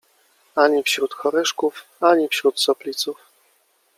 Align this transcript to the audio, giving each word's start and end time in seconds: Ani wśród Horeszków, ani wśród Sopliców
Ani 0.55 0.83
wśród 0.83 1.13
Horeszków, 1.13 1.85
ani 2.01 2.27
wśród 2.27 2.59
Sopliców 2.59 3.17